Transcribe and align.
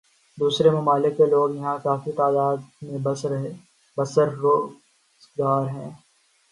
دوسرے 0.37 0.69
ممالک 0.69 1.17
کے 1.17 1.25
لوگ 1.25 1.55
یہاں 1.55 1.77
کافی 1.83 2.11
تعداد 2.11 2.57
میں 2.83 2.99
برسر 3.97 4.27
روزگار 4.35 5.69
ہیں 5.69 5.89